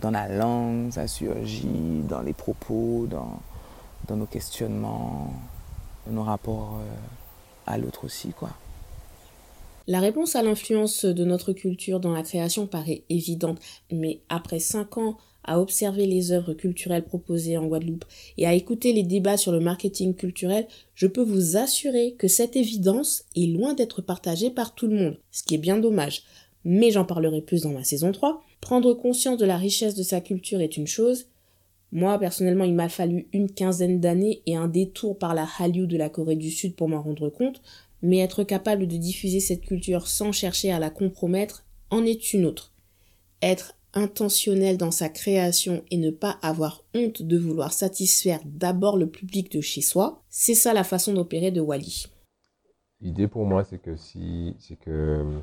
dans 0.00 0.10
la 0.10 0.26
langue, 0.26 0.90
ça 0.90 1.06
surgit 1.06 2.02
dans 2.08 2.20
les 2.20 2.32
propos, 2.32 3.06
dans, 3.08 3.40
dans 4.08 4.16
nos 4.16 4.26
questionnements, 4.26 5.32
dans 6.04 6.12
nos 6.12 6.24
rapports 6.24 6.80
euh, 6.80 7.70
à 7.70 7.78
l'autre 7.78 8.06
aussi, 8.06 8.30
quoi. 8.30 8.50
La 9.86 10.00
réponse 10.00 10.34
à 10.34 10.42
l'influence 10.42 11.04
de 11.04 11.24
notre 11.24 11.52
culture 11.52 12.00
dans 12.00 12.12
la 12.12 12.24
création 12.24 12.66
paraît 12.66 13.04
évidente, 13.08 13.60
mais 13.92 14.18
après 14.28 14.58
cinq 14.58 14.98
ans 14.98 15.16
à 15.44 15.60
observer 15.60 16.06
les 16.06 16.32
œuvres 16.32 16.54
culturelles 16.54 17.04
proposées 17.04 17.58
en 17.58 17.66
Guadeloupe 17.66 18.04
et 18.38 18.46
à 18.46 18.54
écouter 18.54 18.92
les 18.92 19.02
débats 19.02 19.36
sur 19.36 19.52
le 19.52 19.60
marketing 19.60 20.14
culturel, 20.14 20.66
je 20.94 21.06
peux 21.06 21.22
vous 21.22 21.56
assurer 21.56 22.14
que 22.18 22.28
cette 22.28 22.56
évidence 22.56 23.24
est 23.36 23.46
loin 23.46 23.74
d'être 23.74 24.02
partagée 24.02 24.50
par 24.50 24.74
tout 24.74 24.86
le 24.86 24.96
monde, 24.96 25.18
ce 25.30 25.42
qui 25.42 25.54
est 25.54 25.58
bien 25.58 25.76
dommage. 25.76 26.22
Mais 26.64 26.90
j'en 26.90 27.04
parlerai 27.04 27.42
plus 27.42 27.62
dans 27.62 27.72
ma 27.72 27.84
saison 27.84 28.12
3. 28.12 28.42
Prendre 28.60 28.94
conscience 28.94 29.38
de 29.38 29.46
la 29.46 29.56
richesse 29.56 29.94
de 29.94 30.02
sa 30.02 30.20
culture 30.20 30.60
est 30.60 30.76
une 30.76 30.86
chose. 30.86 31.26
Moi, 31.92 32.18
personnellement, 32.18 32.64
il 32.64 32.74
m'a 32.74 32.88
fallu 32.88 33.28
une 33.32 33.50
quinzaine 33.50 34.00
d'années 34.00 34.42
et 34.46 34.56
un 34.56 34.68
détour 34.68 35.18
par 35.18 35.34
la 35.34 35.46
Hallyu 35.58 35.86
de 35.86 35.96
la 35.96 36.08
Corée 36.08 36.36
du 36.36 36.50
Sud 36.50 36.74
pour 36.74 36.88
m'en 36.88 37.02
rendre 37.02 37.28
compte, 37.28 37.62
mais 38.02 38.18
être 38.18 38.42
capable 38.42 38.86
de 38.86 38.96
diffuser 38.96 39.40
cette 39.40 39.60
culture 39.60 40.08
sans 40.08 40.32
chercher 40.32 40.72
à 40.72 40.78
la 40.78 40.90
compromettre 40.90 41.64
en 41.90 42.04
est 42.04 42.32
une 42.32 42.46
autre. 42.46 42.72
Être 43.42 43.74
intentionnel 43.92 44.76
dans 44.76 44.90
sa 44.90 45.08
création 45.08 45.84
et 45.90 45.96
ne 45.96 46.10
pas 46.10 46.38
avoir 46.42 46.84
honte 46.94 47.22
de 47.22 47.38
vouloir 47.38 47.72
satisfaire 47.72 48.40
d'abord 48.44 48.96
le 48.96 49.08
public 49.08 49.52
de 49.52 49.60
chez 49.60 49.80
soi, 49.80 50.22
c'est 50.28 50.54
ça 50.54 50.74
la 50.74 50.84
façon 50.84 51.12
d'opérer 51.12 51.50
de 51.50 51.60
Wally. 51.60 52.06
L'idée 53.00 53.28
pour 53.28 53.44
moi, 53.44 53.64
c'est 53.64 53.78
que 53.78 53.96
si, 53.96 54.56
c'est 54.58 54.76
que 54.76 55.40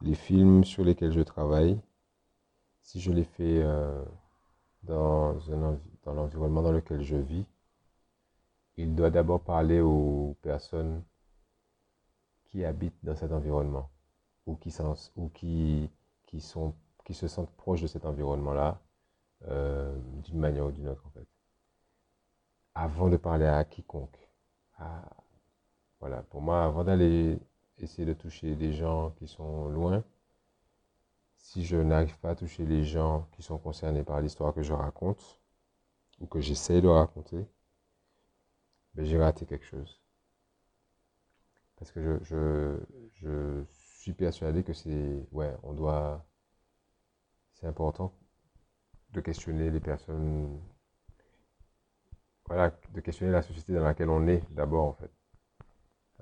les 0.00 0.14
films 0.14 0.64
sur 0.64 0.84
lesquels 0.84 1.12
je 1.12 1.20
travaille, 1.20 1.80
si 2.82 3.00
je 3.00 3.12
les 3.12 3.24
fais 3.24 3.62
euh, 3.62 4.04
dans, 4.82 5.34
dans 6.04 6.14
l'environnement 6.14 6.62
dans 6.62 6.72
lequel 6.72 7.02
je 7.02 7.16
vis, 7.16 7.44
il 8.76 8.94
doit 8.94 9.10
d'abord 9.10 9.42
parler 9.42 9.80
aux 9.80 10.36
personnes 10.40 11.02
qui 12.44 12.64
habitent 12.64 13.04
dans 13.04 13.16
cet 13.16 13.32
environnement 13.32 13.90
ou 14.46 14.56
qui, 14.56 14.74
ou 15.16 15.28
qui, 15.28 15.90
qui, 16.26 16.40
se 16.40 17.28
sentent 17.28 17.50
proches 17.56 17.82
de 17.82 17.86
cet 17.86 18.04
environnement-là 18.04 18.80
euh, 19.48 19.96
d'une 20.24 20.38
manière 20.38 20.66
ou 20.66 20.70
d'une 20.70 20.88
autre 20.88 21.04
en 21.06 21.10
fait. 21.10 21.26
Avant 22.74 23.08
de 23.08 23.16
parler 23.16 23.46
à 23.46 23.64
quiconque. 23.64 24.28
voilà, 26.00 26.22
pour 26.30 26.40
moi, 26.40 26.64
avant 26.64 26.84
d'aller 26.84 27.38
essayer 27.80 28.06
de 28.06 28.12
toucher 28.14 28.54
des 28.56 28.72
gens 28.72 29.10
qui 29.12 29.26
sont 29.28 29.68
loin, 29.68 30.04
si 31.36 31.64
je 31.64 31.76
n'arrive 31.76 32.18
pas 32.18 32.30
à 32.30 32.34
toucher 32.36 32.66
les 32.66 32.84
gens 32.84 33.26
qui 33.32 33.42
sont 33.42 33.58
concernés 33.58 34.04
par 34.04 34.20
l'histoire 34.20 34.54
que 34.54 34.62
je 34.62 34.72
raconte, 34.74 35.40
ou 36.20 36.26
que 36.26 36.40
j'essaie 36.40 36.80
de 36.80 36.88
raconter, 36.88 37.46
ben 38.94 39.04
j'ai 39.06 39.18
raté 39.18 39.46
quelque 39.46 39.64
chose. 39.64 40.00
Parce 41.76 41.92
que 41.92 42.02
je, 42.02 42.18
je, 42.24 42.76
je 43.14 43.64
suis 43.70 44.12
persuadé 44.12 44.62
que 44.64 44.72
c'est, 44.72 45.26
ouais, 45.32 45.54
on 45.62 45.72
doit, 45.74 46.26
c'est 47.54 47.66
important 47.66 48.12
de 49.12 49.20
questionner 49.20 49.70
les 49.70 49.80
personnes, 49.80 50.60
voilà, 52.46 52.72
de 52.92 53.00
questionner 53.00 53.32
la 53.32 53.42
société 53.42 53.74
dans 53.74 53.84
laquelle 53.84 54.10
on 54.10 54.26
est 54.26 54.42
d'abord, 54.52 54.86
en 54.86 54.92
fait. 54.94 55.10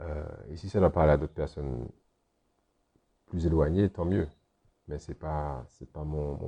Euh, 0.00 0.24
et 0.50 0.56
si 0.56 0.68
ça 0.68 0.78
doit 0.78 0.92
parler 0.92 1.12
à 1.12 1.16
d'autres 1.16 1.32
personnes 1.32 1.86
plus 3.26 3.46
éloignées, 3.46 3.88
tant 3.88 4.04
mieux 4.04 4.26
mais 4.88 4.98
pas 5.18 5.66
c'est 5.78 5.90
pas 5.90 6.04
mon, 6.04 6.38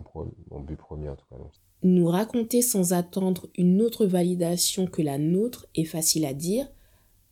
mon, 0.50 0.60
but 0.60 0.76
premier 0.76 1.08
en 1.08 1.16
tout 1.16 1.26
cas. 1.28 1.36
Nous 1.82 2.06
raconter 2.06 2.62
sans 2.62 2.92
attendre 2.92 3.48
une 3.56 3.82
autre 3.82 4.06
validation 4.06 4.86
que 4.86 5.02
la 5.02 5.18
nôtre 5.18 5.66
est 5.74 5.84
facile 5.84 6.24
à 6.24 6.34
dire, 6.34 6.68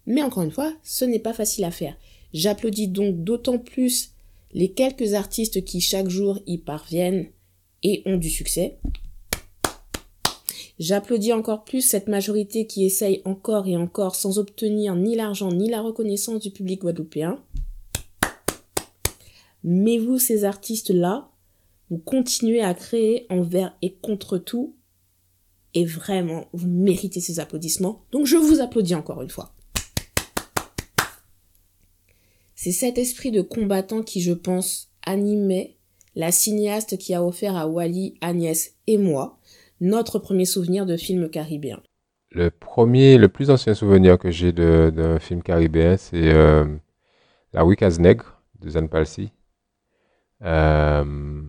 mais 0.07 0.23
encore 0.23 0.43
une 0.43 0.51
fois, 0.51 0.73
ce 0.83 1.05
n'est 1.05 1.21
pas 1.21 1.33
facile 1.33 1.65
à 1.65 1.71
faire. 1.71 1.97
J'applaudis 2.33 2.89
donc 2.89 3.23
d'autant 3.23 3.59
plus 3.59 4.13
les 4.53 4.73
quelques 4.73 5.15
artistes 5.15 5.65
qui 5.65 5.81
chaque 5.81 6.09
jour 6.09 6.39
y 6.47 6.59
parviennent 6.59 7.29
et 7.83 8.03
ont 8.07 8.17
du 8.17 8.31
succès. 8.31 8.79
J'applaudis 10.79 11.33
encore 11.33 11.65
plus 11.65 11.81
cette 11.81 12.07
majorité 12.07 12.67
qui 12.67 12.85
essaye 12.85 13.23
encore 13.25 13.67
et 13.67 13.77
encore 13.77 14.15
sans 14.15 14.39
obtenir 14.39 14.95
ni 14.95 15.17
l'argent 15.17 15.51
ni 15.51 15.71
la 15.71 15.81
reconnaissance 15.81 16.41
du 16.41 16.51
public 16.51 16.83
guadeloupéen. 16.83 17.43
Mais 19.65 19.97
vous, 19.99 20.19
ces 20.19 20.45
artistes-là, 20.45 21.31
vous 21.89 21.99
continuez 21.99 22.61
à 22.61 22.75
créer 22.75 23.27
envers 23.31 23.75
et 23.81 23.95
contre 23.95 24.37
tout. 24.37 24.77
Et 25.73 25.85
vraiment, 25.85 26.47
vous 26.53 26.69
méritez 26.69 27.21
ces 27.21 27.41
applaudissements. 27.41 28.05
Donc 28.13 28.27
je 28.27 28.37
vous 28.37 28.61
applaudis 28.61 28.95
encore 28.95 29.23
une 29.23 29.31
fois. 29.31 29.55
C'est 32.55 32.73
cet 32.73 32.99
esprit 32.99 33.31
de 33.31 33.43
combattant 33.43 34.03
qui, 34.03 34.21
je 34.21 34.33
pense, 34.33 34.91
animait 35.05 35.77
la 36.15 36.33
cinéaste 36.33 36.99
qui 36.99 37.15
a 37.15 37.25
offert 37.25 37.57
à 37.57 37.67
Wally, 37.67 38.17
Agnès 38.21 38.75
et 38.87 38.99
moi 38.99 39.39
notre 39.81 40.19
premier 40.19 40.45
souvenir 40.45 40.87
de 40.87 40.97
film 40.97 41.29
caribéen. 41.29 41.81
Le 42.31 42.51
premier, 42.51 43.19
le 43.19 43.29
plus 43.29 43.51
ancien 43.51 43.75
souvenir 43.75 44.19
que 44.19 44.31
j'ai 44.31 44.53
d'un 44.53 45.19
film 45.19 45.43
caribéen, 45.43 45.97
c'est 45.97 46.35
euh, 46.35 46.65
La 47.53 47.65
Wicas 47.65 47.97
Nègre 47.99 48.43
de 48.61 48.71
Zan 48.71 48.89
Palsy. 48.89 49.33
Euh, 50.43 51.43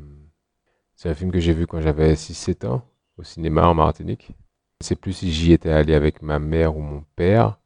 c'est 0.95 1.09
un 1.09 1.13
film 1.13 1.31
que 1.31 1.39
j'ai 1.39 1.53
vu 1.53 1.67
quand 1.67 1.81
j'avais 1.81 2.13
6-7 2.13 2.67
ans 2.67 2.83
au 3.17 3.23
cinéma 3.23 3.67
en 3.67 3.73
Martinique. 3.73 4.27
Je 4.79 4.85
ne 4.85 4.87
sais 4.87 4.95
plus 4.95 5.13
si 5.13 5.31
j'y 5.31 5.51
étais 5.51 5.71
allé 5.71 5.93
avec 5.93 6.21
ma 6.21 6.39
mère 6.39 6.77
ou 6.77 6.81
mon 6.81 7.03
père, 7.15 7.59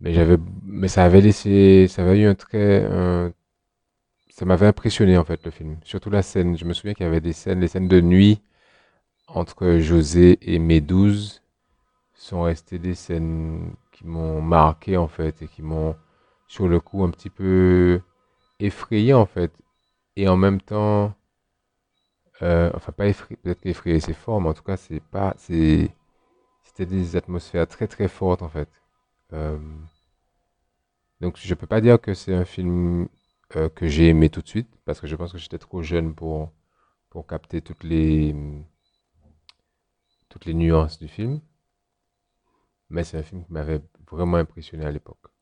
mais 0.00 0.88
ça 0.88 1.04
avait 1.04 1.20
laissé, 1.20 1.86
ça 1.88 2.02
avait 2.02 2.20
eu 2.20 2.26
un 2.26 2.34
très, 2.34 2.86
ça 4.30 4.44
m'avait 4.44 4.66
impressionné 4.66 5.16
en 5.18 5.24
fait 5.24 5.44
le 5.44 5.50
film. 5.50 5.78
Surtout 5.84 6.10
la 6.10 6.22
scène. 6.22 6.56
Je 6.56 6.64
me 6.64 6.72
souviens 6.72 6.94
qu'il 6.94 7.04
y 7.04 7.08
avait 7.08 7.20
des 7.20 7.32
scènes, 7.32 7.60
les 7.60 7.68
scènes 7.68 7.88
de 7.88 8.00
nuit 8.00 8.40
entre 9.34 9.78
José 9.78 10.38
et 10.42 10.58
Médouze 10.58 11.42
sont 12.14 12.42
restées 12.42 12.78
des 12.78 12.94
scènes 12.94 13.74
qui 13.92 14.06
m'ont 14.06 14.40
marqué 14.42 14.96
en 14.96 15.08
fait 15.08 15.42
et 15.42 15.48
qui 15.48 15.62
m'ont 15.62 15.96
sur 16.48 16.68
le 16.68 16.80
coup 16.80 17.04
un 17.04 17.10
petit 17.10 17.30
peu 17.30 18.00
effrayé 18.60 19.14
en 19.14 19.26
fait. 19.26 19.52
Et 20.16 20.28
en 20.28 20.36
même 20.36 20.60
temps 20.60 21.14
euh, 22.42 22.70
enfin 22.74 22.92
pas 22.92 23.06
effrayé 23.08 23.36
peut-être 23.42 23.60
qu'effrayé 23.60 24.00
c'est 24.00 24.14
fort 24.14 24.40
mais 24.40 24.48
en 24.48 24.54
tout 24.54 24.62
cas 24.62 24.76
c'est 24.76 25.00
pas 25.00 25.34
c'est 25.38 25.90
c'était 26.64 26.86
des 26.86 27.16
atmosphères 27.16 27.66
très 27.68 27.88
très 27.88 28.08
fortes 28.08 28.42
en 28.42 28.48
fait. 28.48 28.68
Euh, 29.32 29.58
donc 31.20 31.38
je 31.38 31.54
peux 31.54 31.66
pas 31.66 31.80
dire 31.80 32.00
que 32.00 32.14
c'est 32.14 32.34
un 32.34 32.44
film 32.44 33.08
euh, 33.56 33.68
que 33.68 33.86
j'ai 33.86 34.08
aimé 34.08 34.28
tout 34.30 34.42
de 34.42 34.48
suite 34.48 34.68
parce 34.84 35.00
que 35.00 35.06
je 35.06 35.16
pense 35.16 35.32
que 35.32 35.38
j'étais 35.38 35.58
trop 35.58 35.82
jeune 35.82 36.14
pour 36.14 36.52
pour 37.10 37.26
capter 37.26 37.60
toutes 37.62 37.84
les 37.84 38.34
toutes 40.32 40.46
les 40.46 40.54
nuances 40.54 40.98
du 40.98 41.08
film 41.08 41.40
mais 42.90 43.04
c'est 43.04 43.18
un 43.18 43.22
film 43.22 43.44
qui 43.44 43.52
m'avait 43.52 43.82
vraiment 44.10 44.38
impressionné 44.38 44.84
à 44.84 44.90
l'époque 44.90 45.32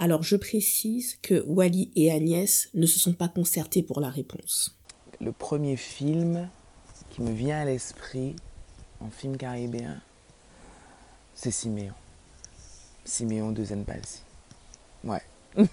alors 0.00 0.22
je 0.22 0.36
précise 0.36 1.16
que 1.22 1.42
Wally 1.46 1.90
et 1.96 2.12
Agnès 2.12 2.70
ne 2.72 2.86
se 2.86 3.00
sont 3.00 3.14
pas 3.14 3.26
concertés 3.26 3.82
pour 3.82 4.00
la 4.00 4.10
réponse. 4.10 4.78
Le 5.20 5.32
premier 5.32 5.76
film 5.76 6.48
qui 7.10 7.20
me 7.20 7.32
vient 7.32 7.58
à 7.58 7.64
l'esprit 7.64 8.36
en 9.00 9.10
film 9.10 9.36
caribéen, 9.36 10.00
c'est 11.34 11.50
Siméon. 11.50 11.94
Siméon 13.04 13.50
de 13.50 13.64
Zenpalsi. 13.64 14.22
Ouais. 15.02 15.22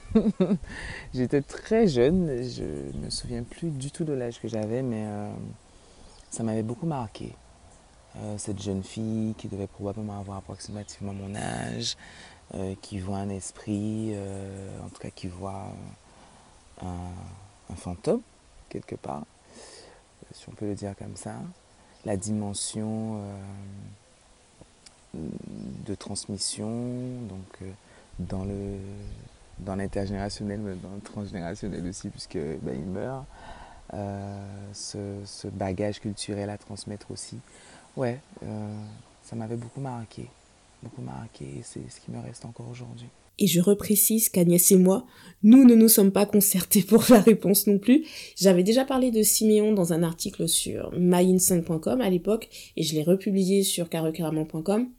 J'étais 1.13 1.43
très 1.43 1.87
jeune, 1.87 2.41
je 2.49 2.63
ne 2.97 3.05
me 3.05 3.09
souviens 3.11 3.43
plus 3.43 3.69
du 3.69 3.91
tout 3.91 4.05
de 4.05 4.13
l'âge 4.13 4.41
que 4.41 4.47
j'avais, 4.47 4.81
mais 4.81 5.05
euh, 5.05 5.31
ça 6.31 6.41
m'avait 6.41 6.63
beaucoup 6.63 6.87
marqué. 6.87 7.35
Euh, 8.23 8.37
cette 8.37 8.61
jeune 8.61 8.83
fille 8.83 9.33
qui 9.37 9.49
devait 9.49 9.67
probablement 9.67 10.19
avoir 10.19 10.37
approximativement 10.37 11.13
mon 11.13 11.35
âge, 11.35 11.97
euh, 12.53 12.73
qui 12.81 12.99
voit 12.99 13.17
un 13.17 13.29
esprit, 13.29 14.11
euh, 14.13 14.79
en 14.85 14.87
tout 14.87 15.01
cas 15.01 15.09
qui 15.09 15.27
voit 15.27 15.73
un, 16.81 17.75
fantôme 17.75 18.21
quelque 18.69 18.95
part, 18.95 19.25
si 20.31 20.47
on 20.47 20.53
peut 20.53 20.65
le 20.65 20.75
dire 20.75 20.95
comme 20.97 21.17
ça. 21.17 21.35
La 22.05 22.15
dimension 22.15 23.21
de 25.13 25.95
transmission, 25.95 26.69
donc 27.27 27.73
dans 28.19 28.45
le 28.45 28.77
dans 29.59 29.75
l'intergénérationnel, 29.75 30.59
mais 30.59 30.75
dans 30.75 30.93
le 30.93 31.01
transgénérationnel 31.01 31.85
aussi, 31.87 32.09
puisque 32.09 32.37
ben, 32.37 32.75
il 32.75 32.85
meurt. 32.85 33.25
ce, 34.73 35.21
ce, 35.25 35.47
bagage 35.47 35.99
culturel 35.99 36.49
à 36.49 36.57
transmettre 36.57 37.11
aussi. 37.11 37.39
Ouais, 37.97 38.19
ça 39.23 39.35
m'avait 39.35 39.55
beaucoup 39.55 39.81
marqué 39.81 40.27
beaucoup 40.85 41.01
marqué 41.01 41.45
et 41.45 41.61
c'est 41.63 41.81
ce 41.89 41.99
qui 41.99 42.11
me 42.11 42.19
reste 42.19 42.45
encore 42.45 42.69
aujourd'hui. 42.69 43.07
Et 43.37 43.47
je 43.47 43.59
reprécise 43.59 44.29
qu'Agnès 44.29 44.71
et 44.71 44.77
moi, 44.77 45.05
nous 45.43 45.65
ne 45.65 45.75
nous 45.75 45.89
sommes 45.89 46.11
pas 46.11 46.25
concertés 46.25 46.81
pour 46.83 47.03
la 47.09 47.19
réponse 47.19 47.67
non 47.67 47.79
plus. 47.79 48.05
J'avais 48.37 48.63
déjà 48.63 48.85
parlé 48.85 49.11
de 49.11 49.23
Siméon 49.23 49.73
dans 49.73 49.91
un 49.91 50.03
article 50.03 50.47
sur 50.47 50.91
myinsin.com 50.97 51.99
à 51.99 52.09
l'époque 52.09 52.47
et 52.77 52.83
je 52.83 52.93
l'ai 52.95 53.03
republié 53.03 53.63
sur 53.63 53.89
carecaraman.com. 53.89 54.89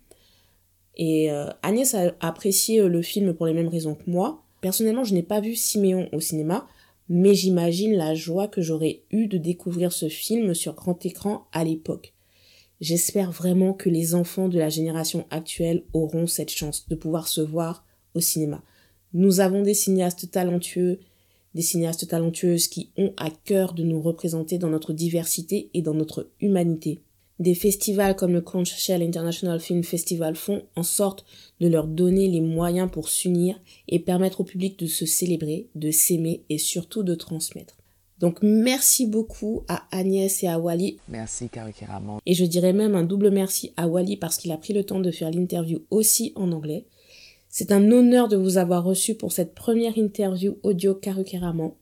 Et 0.99 1.31
euh, 1.31 1.49
Agnès 1.63 1.95
a 1.95 2.15
apprécié 2.21 2.81
euh, 2.81 2.89
le 2.89 3.03
film 3.03 3.35
pour 3.35 3.47
les 3.47 3.53
mêmes 3.53 3.69
raisons 3.69 3.95
que 3.95 4.11
moi. 4.11 4.43
Personnellement, 4.61 5.05
je 5.05 5.15
n'ai 5.15 5.23
pas 5.23 5.41
vu 5.41 5.55
Siméon 5.55 6.09
au 6.13 6.21
cinéma, 6.21 6.67
mais 7.09 7.35
j'imagine 7.35 7.95
la 7.95 8.15
joie 8.15 8.49
que 8.49 8.63
j'aurais 8.63 9.03
eue 9.11 9.29
de 9.29 9.37
découvrir 9.37 9.93
ce 9.93 10.09
film 10.09 10.55
sur 10.55 10.75
grand 10.75 11.05
écran 11.05 11.47
à 11.53 11.65
l'époque. 11.65 12.16
J'espère 12.81 13.33
vraiment 13.33 13.73
que 13.73 13.89
les 13.89 14.15
enfants 14.15 14.49
de 14.49 14.59
la 14.59 14.69
génération 14.69 15.25
actuelle 15.31 15.85
auront 15.95 16.27
cette 16.27 16.51
chance 16.51 16.87
de 16.89 16.95
pouvoir 16.95 17.27
se 17.27 17.41
voir 17.41 17.87
au 18.15 18.21
cinéma. 18.21 18.63
Nous 19.15 19.41
avons 19.41 19.63
des 19.63 19.73
cinéastes 19.73 20.31
talentueux, 20.31 20.99
des 21.55 21.63
cinéastes 21.63 22.09
talentueuses 22.09 22.69
qui 22.69 22.91
ont 22.99 23.15
à 23.17 23.31
cœur 23.31 23.73
de 23.73 23.83
nous 23.83 24.03
représenter 24.03 24.59
dans 24.59 24.69
notre 24.69 24.93
diversité 24.93 25.71
et 25.73 25.81
dans 25.81 25.95
notre 25.95 26.29
humanité. 26.41 27.01
Des 27.39 27.55
festivals 27.55 28.17
comme 28.17 28.33
le 28.33 28.43
Conch 28.43 28.75
Shell 28.77 29.03
International 29.03 29.61
Film 29.61 29.83
Festival 29.83 30.37
font 30.37 30.63
en 30.75 30.83
sorte 30.83 31.25
de 31.61 31.69
leur 31.69 31.87
donner 31.87 32.29
les 32.29 32.43
moyens 32.43 32.91
pour 32.91 33.09
s'unir 33.09 33.59
et 33.89 33.99
permettre 33.99 34.41
au 34.41 34.45
public 34.45 34.79
de 34.79 34.87
se 34.87 35.07
célébrer, 35.07 35.69
de 35.75 35.91
s'aimer 35.91 36.43
et 36.51 36.59
surtout 36.59 37.03
de 37.03 37.15
transmettre. 37.15 37.77
Donc 38.19 38.39
merci 38.43 39.07
beaucoup 39.07 39.65
à 39.69 39.87
Agnès 39.91 40.43
et 40.43 40.49
à 40.49 40.59
Wally. 40.59 40.99
Merci 41.09 41.49
Karikiraman. 41.49 42.19
Et 42.25 42.35
je 42.35 42.45
dirais 42.45 42.73
même 42.73 42.95
un 42.95 43.03
double 43.03 43.31
merci 43.31 43.73
à 43.77 43.89
Wally 43.89 44.17
parce 44.17 44.39
qu'il 44.39 44.53
a 44.53 44.57
pris 44.57 44.73
le 44.73 44.85
temps 44.85 45.01
de 45.01 45.11
faire 45.11 45.31
l'interview 45.31 45.83
aussi 45.91 46.33
en 46.35 46.53
anglais. 46.53 46.87
C'est 47.49 47.73
un 47.73 47.91
honneur 47.91 48.29
de 48.29 48.37
vous 48.37 48.59
avoir 48.59 48.85
reçu 48.85 49.15
pour 49.15 49.33
cette 49.33 49.55
première 49.55 49.97
interview 49.99 50.57
audio 50.63 50.95
Karikiraman. 50.95 51.73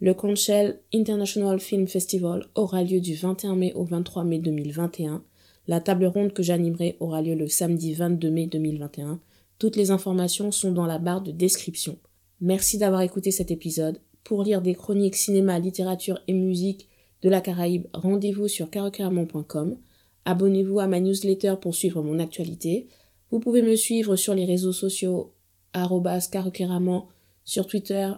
Le 0.00 0.12
Conchel 0.12 0.80
International 0.92 1.58
Film 1.58 1.86
Festival 1.86 2.46
aura 2.54 2.82
lieu 2.82 3.00
du 3.00 3.14
21 3.14 3.56
mai 3.56 3.72
au 3.74 3.84
23 3.84 4.24
mai 4.24 4.38
2021. 4.38 5.24
La 5.68 5.80
table 5.80 6.06
ronde 6.06 6.32
que 6.32 6.42
j'animerai 6.42 6.96
aura 7.00 7.22
lieu 7.22 7.34
le 7.34 7.48
samedi 7.48 7.94
22 7.94 8.30
mai 8.30 8.46
2021. 8.46 9.20
Toutes 9.58 9.76
les 9.76 9.90
informations 9.90 10.50
sont 10.52 10.72
dans 10.72 10.86
la 10.86 10.98
barre 10.98 11.22
de 11.22 11.32
description. 11.32 11.98
Merci 12.40 12.76
d'avoir 12.76 13.00
écouté 13.00 13.30
cet 13.30 13.50
épisode. 13.50 13.98
Pour 14.26 14.42
lire 14.42 14.60
des 14.60 14.74
chroniques 14.74 15.14
cinéma, 15.14 15.60
littérature 15.60 16.18
et 16.26 16.32
musique 16.32 16.88
de 17.22 17.28
la 17.28 17.40
Caraïbe, 17.40 17.86
rendez-vous 17.94 18.48
sur 18.48 18.68
carocaramon.com. 18.70 19.78
Abonnez-vous 20.24 20.80
à 20.80 20.88
ma 20.88 20.98
newsletter 20.98 21.54
pour 21.60 21.76
suivre 21.76 22.02
mon 22.02 22.18
actualité. 22.18 22.88
Vous 23.30 23.38
pouvez 23.38 23.62
me 23.62 23.76
suivre 23.76 24.16
sur 24.16 24.34
les 24.34 24.44
réseaux 24.44 24.72
sociaux 24.72 25.32
carocaramon 25.72 27.04
sur 27.44 27.68
Twitter, 27.68 28.10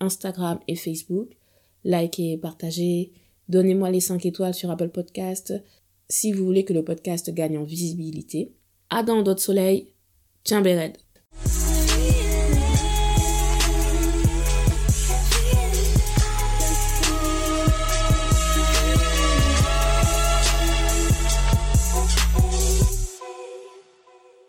Instagram 0.00 0.60
et 0.66 0.76
Facebook. 0.76 1.28
Likez, 1.84 2.38
partagez, 2.38 3.12
donnez-moi 3.50 3.90
les 3.90 4.00
5 4.00 4.24
étoiles 4.24 4.54
sur 4.54 4.70
Apple 4.70 4.88
Podcast 4.88 5.52
si 6.08 6.32
vous 6.32 6.46
voulez 6.46 6.64
que 6.64 6.72
le 6.72 6.84
podcast 6.84 7.28
gagne 7.34 7.58
en 7.58 7.64
visibilité. 7.64 8.54
À 8.88 9.02
dans 9.02 9.20
d'autres 9.20 9.42
soleils. 9.42 9.92
Tiens, 10.42 10.62
Béred. 10.62 10.96